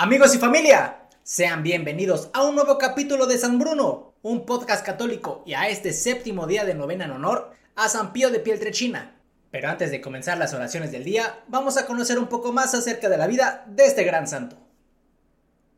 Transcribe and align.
Amigos 0.00 0.32
y 0.32 0.38
familia, 0.38 1.08
sean 1.24 1.64
bienvenidos 1.64 2.30
a 2.32 2.44
un 2.44 2.54
nuevo 2.54 2.78
capítulo 2.78 3.26
de 3.26 3.36
San 3.36 3.58
Bruno, 3.58 4.14
un 4.22 4.46
podcast 4.46 4.86
católico 4.86 5.42
y 5.44 5.54
a 5.54 5.68
este 5.68 5.92
séptimo 5.92 6.46
día 6.46 6.64
de 6.64 6.74
novena 6.74 7.06
en 7.06 7.10
honor 7.10 7.50
a 7.74 7.88
San 7.88 8.12
Pío 8.12 8.30
de 8.30 8.38
Pieltrechina. 8.38 9.16
Pero 9.50 9.68
antes 9.68 9.90
de 9.90 10.00
comenzar 10.00 10.38
las 10.38 10.54
oraciones 10.54 10.92
del 10.92 11.02
día, 11.02 11.40
vamos 11.48 11.76
a 11.76 11.84
conocer 11.84 12.16
un 12.20 12.28
poco 12.28 12.52
más 12.52 12.76
acerca 12.76 13.08
de 13.08 13.18
la 13.18 13.26
vida 13.26 13.64
de 13.66 13.86
este 13.86 14.04
gran 14.04 14.28
santo. 14.28 14.56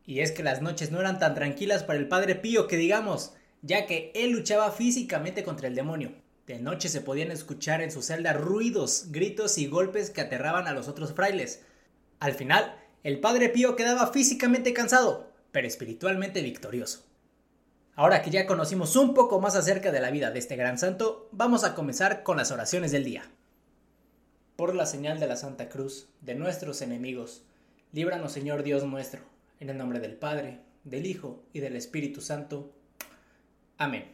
Y 0.05 0.19
es 0.19 0.31
que 0.31 0.43
las 0.43 0.61
noches 0.61 0.91
no 0.91 0.99
eran 0.99 1.17
tan 1.17 1.33
tranquilas 1.33 1.83
para 1.83 1.97
el 1.97 2.07
Padre 2.07 2.35
Pío 2.35 2.67
que 2.67 2.77
digamos, 2.77 3.33
ya 3.63 3.87
que 3.87 4.11
él 4.13 4.29
luchaba 4.29 4.69
físicamente 4.69 5.43
contra 5.43 5.67
el 5.67 5.73
demonio. 5.73 6.13
De 6.45 6.59
noche 6.59 6.89
se 6.89 7.01
podían 7.01 7.31
escuchar 7.31 7.81
en 7.81 7.89
su 7.89 8.03
celda 8.03 8.33
ruidos, 8.33 9.05
gritos 9.09 9.57
y 9.57 9.65
golpes 9.65 10.11
que 10.11 10.21
aterraban 10.21 10.67
a 10.67 10.73
los 10.73 10.87
otros 10.87 11.11
frailes. 11.11 11.63
Al 12.19 12.35
final, 12.35 12.75
el 13.03 13.19
padre 13.19 13.49
Pío 13.49 13.75
quedaba 13.75 14.11
físicamente 14.13 14.73
cansado, 14.73 15.31
pero 15.51 15.67
espiritualmente 15.67 16.43
victorioso. 16.43 17.03
Ahora 17.95 18.21
que 18.21 18.29
ya 18.29 18.45
conocimos 18.45 18.95
un 18.95 19.15
poco 19.15 19.41
más 19.41 19.55
acerca 19.55 19.91
de 19.91 19.99
la 19.99 20.11
vida 20.11 20.29
de 20.29 20.37
este 20.37 20.55
gran 20.55 20.77
santo, 20.77 21.27
vamos 21.31 21.63
a 21.63 21.73
comenzar 21.73 22.21
con 22.21 22.37
las 22.37 22.51
oraciones 22.51 22.91
del 22.91 23.03
día. 23.03 23.23
Por 24.55 24.75
la 24.75 24.85
señal 24.85 25.19
de 25.19 25.25
la 25.25 25.35
Santa 25.35 25.67
Cruz, 25.67 26.09
de 26.21 26.35
nuestros 26.35 26.83
enemigos, 26.83 27.43
líbranos 27.91 28.33
Señor 28.33 28.61
Dios 28.61 28.83
nuestro, 28.83 29.21
en 29.59 29.71
el 29.71 29.79
nombre 29.79 29.99
del 29.99 30.13
Padre, 30.13 30.59
del 30.83 31.07
Hijo 31.07 31.43
y 31.53 31.59
del 31.59 31.75
Espíritu 31.75 32.21
Santo. 32.21 32.71
Amén. 33.79 34.11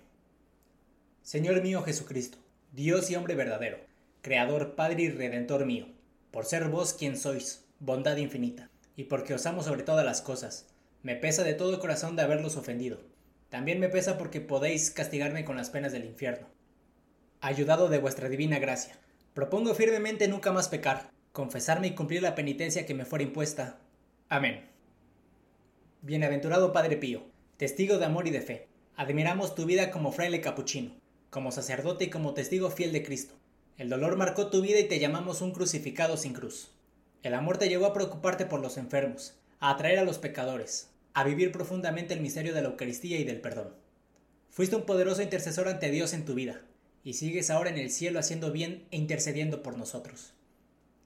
Señor 1.23 1.61
mío 1.61 1.83
Jesucristo, 1.83 2.37
Dios 2.71 3.11
y 3.11 3.17
hombre 3.17 3.35
verdadero, 3.35 3.79
Creador, 4.21 4.75
Padre 4.75 5.03
y 5.03 5.09
Redentor 5.09 5.65
mío, 5.65 5.87
por 6.31 6.45
ser 6.45 6.69
vos 6.69 6.93
quien 6.93 7.17
sois, 7.17 7.65
bondad 7.79 8.15
infinita 8.15 8.69
y 8.97 9.05
porque 9.05 9.35
os 9.35 9.45
amo 9.45 9.63
sobre 9.63 9.83
todas 9.83 10.03
las 10.03 10.21
cosas. 10.21 10.65
Me 11.03 11.15
pesa 11.15 11.45
de 11.45 11.53
todo 11.53 11.79
corazón 11.79 12.17
de 12.17 12.23
haberlos 12.23 12.57
ofendido. 12.57 12.99
También 13.49 13.79
me 13.79 13.87
pesa 13.87 14.17
porque 14.17 14.41
podéis 14.41 14.91
castigarme 14.91 15.45
con 15.45 15.55
las 15.55 15.69
penas 15.69 15.93
del 15.93 16.03
infierno. 16.03 16.47
Ayudado 17.39 17.87
de 17.87 17.99
vuestra 17.99 18.27
divina 18.27 18.59
gracia, 18.59 18.99
propongo 19.33 19.73
firmemente 19.75 20.27
nunca 20.27 20.51
más 20.51 20.67
pecar, 20.67 21.11
confesarme 21.31 21.87
y 21.87 21.95
cumplir 21.95 22.23
la 22.23 22.35
penitencia 22.35 22.87
que 22.87 22.95
me 22.95 23.05
fuera 23.05 23.23
impuesta. 23.23 23.79
Amén. 24.27 24.67
Bienaventurado 26.01 26.73
Padre 26.73 26.97
Pío, 26.97 27.27
testigo 27.57 27.99
de 27.99 28.05
amor 28.05 28.27
y 28.27 28.31
de 28.31 28.41
fe, 28.41 28.67
admiramos 28.95 29.53
tu 29.53 29.65
vida 29.65 29.91
como 29.91 30.11
fraile 30.11 30.41
capuchino, 30.41 30.95
como 31.29 31.51
sacerdote 31.51 32.05
y 32.05 32.09
como 32.09 32.33
testigo 32.33 32.71
fiel 32.71 32.91
de 32.91 33.03
Cristo. 33.03 33.35
El 33.77 33.89
dolor 33.89 34.17
marcó 34.17 34.49
tu 34.49 34.61
vida 34.61 34.79
y 34.79 34.87
te 34.87 34.99
llamamos 34.99 35.41
un 35.41 35.51
crucificado 35.51 36.17
sin 36.17 36.33
cruz. 36.33 36.71
El 37.27 37.33
amor 37.33 37.57
te 37.57 37.67
llevó 37.67 37.87
a 37.87 37.93
preocuparte 37.93 38.45
por 38.45 38.61
los 38.61 38.77
enfermos, 38.77 39.33
a 39.59 39.71
atraer 39.71 39.99
a 39.99 40.05
los 40.05 40.17
pecadores, 40.17 40.91
a 41.13 41.25
vivir 41.25 41.51
profundamente 41.51 42.13
el 42.13 42.21
misterio 42.21 42.53
de 42.53 42.61
la 42.61 42.69
Eucaristía 42.69 43.19
y 43.19 43.25
del 43.25 43.41
perdón. 43.41 43.73
Fuiste 44.49 44.77
un 44.77 44.85
poderoso 44.85 45.21
intercesor 45.21 45.67
ante 45.67 45.91
Dios 45.91 46.13
en 46.13 46.23
tu 46.23 46.35
vida, 46.35 46.61
y 47.03 47.15
sigues 47.15 47.49
ahora 47.49 47.69
en 47.69 47.77
el 47.77 47.91
cielo 47.91 48.17
haciendo 48.17 48.53
bien 48.53 48.87
e 48.91 48.95
intercediendo 48.95 49.61
por 49.61 49.77
nosotros. 49.77 50.35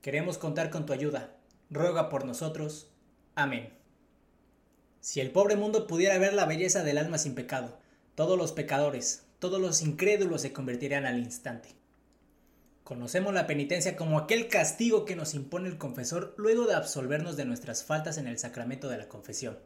Queremos 0.03 0.38
contar 0.38 0.69
con 0.69 0.86
tu 0.86 0.94
ayuda. 0.94 1.38
Ruega 1.72 2.08
por 2.09 2.23
nosotros. 2.23 2.92
Amén. 3.33 3.73
Si 4.99 5.22
el 5.22 5.31
pobre 5.31 5.55
mundo 5.55 5.88
pudiera 5.88 6.19
ver 6.19 6.33
la 6.33 6.45
belleza 6.45 6.83
del 6.83 6.99
alma 6.99 7.17
sin 7.17 7.33
pecado, 7.33 7.80
todos 8.14 8.38
los 8.38 8.52
pecadores, 8.52 9.23
todos 9.39 9.59
los 9.59 9.81
incrédulos 9.81 10.44
se 10.44 10.53
convertirían 10.53 11.08
al 11.08 11.17
instante. 11.17 11.80
Conocemos 12.92 13.34
la 13.34 13.47
penitencia 13.47 13.95
como 13.95 14.20
aquel 14.20 14.50
castigo 14.50 15.06
que 15.06 15.16
nos 15.16 15.34
impone 15.34 15.70
el 15.70 15.78
confesor 15.78 16.34
luego 16.36 16.66
de 16.67 16.73
absolvernos 16.73 17.38
de 17.38 17.45
nuestras 17.45 17.86
faltas 17.86 18.17
en 18.17 18.28
el 18.28 18.38
sacramento 18.38 18.89
de 18.89 18.98
la 18.98 19.08
confesión. 19.08 19.58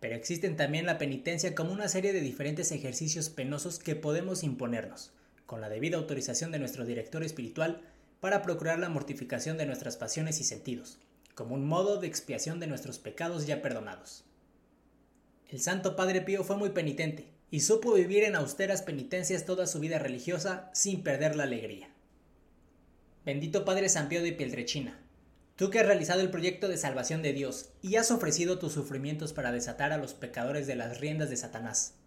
Pero 0.00 0.14
existen 0.14 0.54
también 0.54 0.84
la 0.84 0.98
penitencia 0.98 1.54
como 1.54 1.72
una 1.72 1.88
serie 1.88 2.12
de 2.12 2.20
diferentes 2.20 2.70
ejercicios 2.70 3.30
penosos 3.30 3.78
que 3.78 3.96
podemos 3.96 4.42
imponernos, 4.42 5.12
con 5.46 5.62
la 5.62 5.70
debida 5.70 5.96
autorización 5.96 6.52
de 6.52 6.58
nuestro 6.58 6.84
director 6.84 7.24
espiritual, 7.24 7.80
para 8.20 8.42
procurar 8.42 8.78
la 8.78 8.90
mortificación 8.90 9.56
de 9.56 9.64
nuestras 9.64 9.96
pasiones 9.96 10.38
y 10.38 10.44
sentidos, 10.44 10.98
como 11.34 11.54
un 11.54 11.66
modo 11.66 11.98
de 11.98 12.06
expiación 12.06 12.60
de 12.60 12.66
nuestros 12.66 12.98
pecados 12.98 13.46
ya 13.46 13.62
perdonados. 13.62 14.24
El 15.48 15.60
Santo 15.60 15.96
Padre 15.96 16.20
Pío 16.20 16.44
fue 16.44 16.58
muy 16.58 16.68
penitente, 16.68 17.30
y 17.50 17.60
supo 17.60 17.94
vivir 17.94 18.24
en 18.24 18.36
austeras 18.36 18.82
penitencias 18.82 19.46
toda 19.46 19.66
su 19.66 19.80
vida 19.80 19.98
religiosa 19.98 20.68
sin 20.74 21.02
perder 21.02 21.34
la 21.34 21.44
alegría. 21.44 21.88
Bendito 23.28 23.66
Padre 23.66 23.90
San 23.90 24.08
Pío 24.08 24.22
de 24.22 24.32
Pieltrechina, 24.32 24.98
tú 25.54 25.68
que 25.68 25.78
has 25.78 25.84
realizado 25.84 26.22
el 26.22 26.30
proyecto 26.30 26.66
de 26.66 26.78
salvación 26.78 27.20
de 27.20 27.34
Dios 27.34 27.68
y 27.82 27.96
has 27.96 28.10
ofrecido 28.10 28.58
tus 28.58 28.72
sufrimientos 28.72 29.34
para 29.34 29.52
desatar 29.52 29.92
a 29.92 29.98
los 29.98 30.14
pecadores 30.14 30.66
de 30.66 30.76
las 30.76 30.98
riendas 30.98 31.28
de 31.28 31.36
Satanás. 31.36 31.98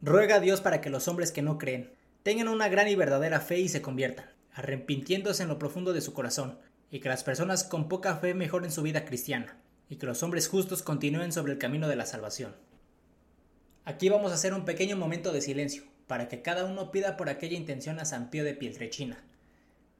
Ruega 0.00 0.36
a 0.36 0.40
Dios 0.40 0.62
para 0.62 0.80
que 0.80 0.88
los 0.88 1.06
hombres 1.06 1.32
que 1.32 1.42
no 1.42 1.58
creen 1.58 1.92
tengan 2.22 2.48
una 2.48 2.70
gran 2.70 2.88
y 2.88 2.94
verdadera 2.94 3.40
fe 3.40 3.58
y 3.58 3.68
se 3.68 3.82
conviertan, 3.82 4.24
arrepintiéndose 4.54 5.42
en 5.42 5.50
lo 5.50 5.58
profundo 5.58 5.92
de 5.92 6.00
su 6.00 6.14
corazón, 6.14 6.58
y 6.90 7.00
que 7.00 7.10
las 7.10 7.24
personas 7.24 7.62
con 7.62 7.90
poca 7.90 8.16
fe 8.16 8.32
mejoren 8.32 8.72
su 8.72 8.80
vida 8.80 9.04
cristiana, 9.04 9.58
y 9.90 9.96
que 9.96 10.06
los 10.06 10.22
hombres 10.22 10.48
justos 10.48 10.82
continúen 10.82 11.30
sobre 11.30 11.52
el 11.52 11.58
camino 11.58 11.88
de 11.88 11.96
la 11.96 12.06
salvación. 12.06 12.56
Aquí 13.84 14.08
vamos 14.08 14.32
a 14.32 14.36
hacer 14.36 14.54
un 14.54 14.64
pequeño 14.64 14.96
momento 14.96 15.30
de 15.30 15.42
silencio, 15.42 15.82
para 16.06 16.30
que 16.30 16.40
cada 16.40 16.64
uno 16.64 16.90
pida 16.90 17.18
por 17.18 17.28
aquella 17.28 17.58
intención 17.58 18.00
a 18.00 18.06
San 18.06 18.30
Pío 18.30 18.44
de 18.44 18.54
Pieltrechina, 18.54 19.22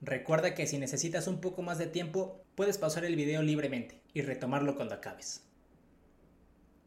Recuerda 0.00 0.54
que 0.54 0.66
si 0.66 0.78
necesitas 0.78 1.26
un 1.26 1.40
poco 1.40 1.62
más 1.62 1.78
de 1.78 1.86
tiempo, 1.86 2.40
puedes 2.54 2.78
pausar 2.78 3.04
el 3.04 3.16
video 3.16 3.42
libremente 3.42 4.00
y 4.14 4.22
retomarlo 4.22 4.76
cuando 4.76 4.94
acabes. 4.94 5.42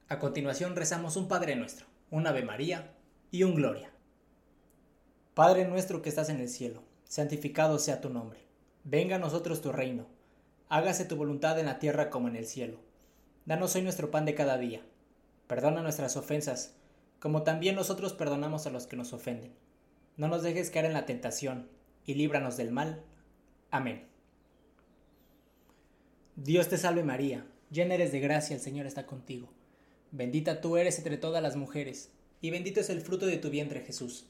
A 0.08 0.18
continuación 0.18 0.76
rezamos 0.76 1.18
un 1.18 1.28
Padre 1.28 1.58
Nuestro, 1.58 1.88
un 2.10 2.26
Ave 2.26 2.44
María 2.44 2.94
y 3.30 3.44
un 3.44 3.56
Gloria. 3.56 3.92
Padre 5.34 5.66
nuestro 5.66 6.02
que 6.02 6.10
estás 6.10 6.30
en 6.30 6.40
el 6.40 6.50
cielo, 6.50 6.84
santificado 7.04 7.80
sea 7.80 8.00
tu 8.00 8.10
nombre. 8.10 8.40
Venga 8.86 9.18
a 9.18 9.20
nosotros 9.20 9.62
tu 9.62 9.74
reino. 9.74 10.08
Hágase 10.70 11.04
tu 11.04 11.18
voluntad 11.18 11.60
en 11.60 11.66
la 11.66 11.80
tierra 11.80 12.10
como 12.10 12.30
en 12.30 12.38
el 12.38 12.46
cielo. 12.46 12.80
Danos 13.46 13.76
hoy 13.76 13.82
nuestro 13.82 14.10
pan 14.10 14.26
de 14.26 14.36
cada 14.36 14.58
día. 14.58 14.82
Perdona 15.48 15.82
nuestras 15.82 16.16
ofensas, 16.16 16.76
como 17.20 17.44
también 17.44 17.76
nosotros 17.76 18.14
perdonamos 18.14 18.68
a 18.68 18.70
los 18.70 18.88
que 18.88 18.96
nos 18.96 19.12
ofenden. 19.12 19.54
No 20.16 20.30
nos 20.30 20.44
dejes 20.44 20.70
caer 20.70 20.86
en 20.86 20.94
la 20.94 21.06
tentación 21.06 21.68
y 22.06 22.16
líbranos 22.16 22.57
del 22.57 22.72
mal. 22.72 23.03
Amén. 23.69 24.07
Dios 26.35 26.69
te 26.69 26.78
salve 26.78 27.03
María, 27.03 27.45
llena 27.69 27.95
eres 27.95 28.12
de 28.12 28.19
gracia, 28.19 28.56
el 28.56 28.62
Señor 28.62 28.85
está 28.85 29.06
contigo. 29.06 29.50
Bendita 30.12 30.62
tú 30.62 30.78
eres 30.78 30.97
entre 30.97 31.17
todas 31.17 31.44
las 31.44 31.56
mujeres, 31.56 32.12
y 32.41 32.50
bendito 32.50 32.79
es 32.79 32.89
el 32.89 33.01
fruto 33.01 33.25
de 33.25 33.38
tu 33.38 33.50
vientre 33.50 33.81
Jesús. 33.81 34.25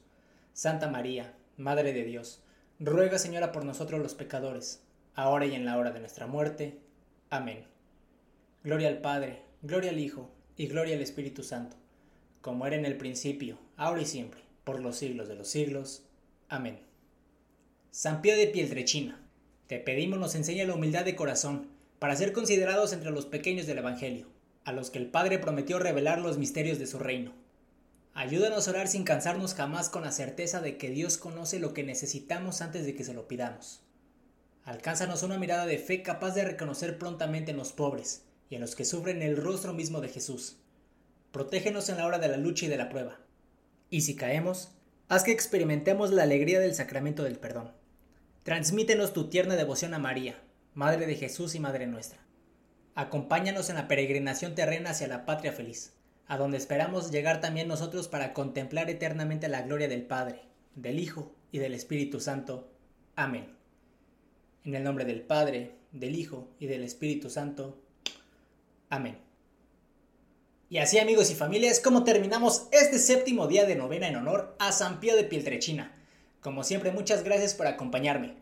Santa 0.53 0.89
María, 0.89 1.33
Madre 1.57 1.93
de 1.93 2.03
Dios, 2.03 2.43
ruega 2.79 3.17
Señora 3.17 3.51
por 3.51 3.65
nosotros 3.65 4.01
los 4.01 4.13
pecadores, 4.13 4.83
ahora 5.15 5.45
y 5.45 5.55
en 5.55 5.65
la 5.65 5.77
hora 5.77 5.91
de 5.91 5.99
nuestra 5.99 6.27
muerte. 6.27 6.79
Amén. 7.29 7.65
Gloria 8.63 8.89
al 8.89 8.99
Padre, 8.99 9.41
gloria 9.61 9.91
al 9.91 9.99
Hijo, 9.99 10.29
y 10.57 10.67
gloria 10.67 10.95
al 10.95 11.01
Espíritu 11.01 11.43
Santo, 11.43 11.77
como 12.41 12.67
era 12.67 12.75
en 12.75 12.85
el 12.85 12.97
principio, 12.97 13.57
ahora 13.77 14.01
y 14.01 14.05
siempre, 14.05 14.41
por 14.63 14.81
los 14.81 14.97
siglos 14.97 15.27
de 15.27 15.35
los 15.35 15.47
siglos. 15.47 16.03
Amén. 16.49 16.90
San 17.93 18.21
Pío 18.21 18.37
de 18.37 18.47
Pieltrechina, 18.47 19.19
te 19.67 19.77
pedimos 19.77 20.17
nos 20.17 20.35
enseñe 20.35 20.65
la 20.65 20.75
humildad 20.75 21.03
de 21.03 21.13
corazón 21.13 21.67
para 21.99 22.15
ser 22.15 22.31
considerados 22.31 22.93
entre 22.93 23.11
los 23.11 23.25
pequeños 23.25 23.67
del 23.67 23.79
Evangelio, 23.79 24.27
a 24.63 24.71
los 24.71 24.89
que 24.89 24.97
el 24.97 25.07
Padre 25.07 25.39
prometió 25.39 25.77
revelar 25.77 26.21
los 26.21 26.37
misterios 26.37 26.79
de 26.79 26.87
su 26.87 26.99
reino. 26.99 27.33
Ayúdanos 28.13 28.65
a 28.65 28.71
orar 28.71 28.87
sin 28.87 29.03
cansarnos 29.03 29.55
jamás 29.55 29.89
con 29.89 30.03
la 30.03 30.13
certeza 30.13 30.61
de 30.61 30.77
que 30.77 30.89
Dios 30.89 31.17
conoce 31.17 31.59
lo 31.59 31.73
que 31.73 31.83
necesitamos 31.83 32.61
antes 32.61 32.85
de 32.85 32.95
que 32.95 33.03
se 33.03 33.13
lo 33.13 33.27
pidamos. 33.27 33.81
Alcánzanos 34.63 35.21
una 35.21 35.37
mirada 35.37 35.65
de 35.65 35.77
fe 35.77 36.01
capaz 36.01 36.31
de 36.33 36.45
reconocer 36.45 36.97
prontamente 36.97 37.51
en 37.51 37.57
los 37.57 37.73
pobres 37.73 38.21
y 38.49 38.55
en 38.55 38.61
los 38.61 38.73
que 38.73 38.85
sufren 38.85 39.21
el 39.21 39.35
rostro 39.35 39.73
mismo 39.73 39.99
de 39.99 40.07
Jesús. 40.07 40.55
Protégenos 41.33 41.89
en 41.89 41.97
la 41.97 42.05
hora 42.05 42.19
de 42.19 42.29
la 42.29 42.37
lucha 42.37 42.67
y 42.67 42.69
de 42.69 42.77
la 42.77 42.87
prueba. 42.87 43.19
Y 43.89 44.01
si 44.01 44.15
caemos, 44.15 44.69
haz 45.09 45.25
que 45.25 45.33
experimentemos 45.33 46.11
la 46.11 46.23
alegría 46.23 46.61
del 46.61 46.73
sacramento 46.73 47.23
del 47.23 47.37
perdón. 47.37 47.80
Transmítenos 48.43 49.13
tu 49.13 49.29
tierna 49.29 49.55
devoción 49.55 49.93
a 49.93 49.99
María, 49.99 50.41
Madre 50.73 51.05
de 51.05 51.13
Jesús 51.13 51.53
y 51.53 51.59
Madre 51.59 51.85
nuestra. 51.85 52.25
Acompáñanos 52.95 53.69
en 53.69 53.75
la 53.75 53.87
peregrinación 53.87 54.55
terrena 54.55 54.89
hacia 54.89 55.07
la 55.07 55.27
patria 55.27 55.53
feliz, 55.53 55.93
a 56.25 56.37
donde 56.37 56.57
esperamos 56.57 57.11
llegar 57.11 57.39
también 57.39 57.67
nosotros 57.67 58.07
para 58.07 58.33
contemplar 58.33 58.89
eternamente 58.89 59.47
la 59.47 59.61
gloria 59.61 59.87
del 59.87 60.01
Padre, 60.01 60.41
del 60.73 60.97
Hijo 60.97 61.35
y 61.51 61.59
del 61.59 61.75
Espíritu 61.75 62.19
Santo. 62.19 62.67
Amén. 63.15 63.55
En 64.65 64.73
el 64.73 64.83
nombre 64.83 65.05
del 65.05 65.21
Padre, 65.21 65.75
del 65.91 66.15
Hijo 66.15 66.49
y 66.57 66.65
del 66.65 66.83
Espíritu 66.83 67.29
Santo. 67.29 67.79
Amén. 68.89 69.19
Y 70.67 70.79
así 70.79 70.97
amigos 70.97 71.29
y 71.29 71.35
familias, 71.35 71.79
como 71.79 72.03
terminamos 72.03 72.69
este 72.71 72.97
séptimo 72.97 73.45
día 73.45 73.65
de 73.65 73.75
novena 73.75 74.07
en 74.07 74.15
honor 74.15 74.55
a 74.57 74.71
San 74.71 74.99
Pío 74.99 75.15
de 75.15 75.25
Pieltrechina. 75.25 76.00
Como 76.41 76.63
siempre, 76.63 76.91
muchas 76.91 77.23
gracias 77.23 77.53
por 77.53 77.67
acompañarme. 77.67 78.33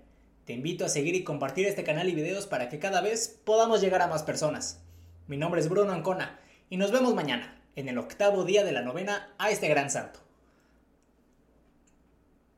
Te 0.45 0.53
invito 0.53 0.85
a 0.85 0.89
seguir 0.89 1.15
y 1.15 1.25
compartir 1.25 1.67
este 1.67 1.83
canal 1.83 2.07
y 2.07 2.15
videos 2.15 2.47
para 2.47 2.69
que 2.69 2.79
cada 2.79 3.01
vez 3.01 3.41
podamos 3.43 3.81
llegar 3.81 4.01
a 4.01 4.07
más 4.07 4.23
personas. 4.23 4.79
Mi 5.27 5.35
nombre 5.35 5.59
es 5.59 5.67
Bruno 5.67 5.91
Ancona 5.91 6.39
y 6.69 6.77
nos 6.77 6.91
vemos 6.91 7.13
mañana, 7.13 7.61
en 7.75 7.89
el 7.89 7.97
octavo 7.97 8.45
día 8.45 8.63
de 8.63 8.71
la 8.71 8.83
novena 8.83 9.33
a 9.37 9.51
este 9.51 9.67
gran 9.67 9.89
santo. 9.89 10.21